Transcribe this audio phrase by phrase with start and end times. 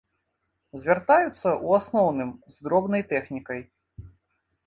[0.83, 3.61] Звяртаюцца, у асноўным, з дробнай тэхнікай.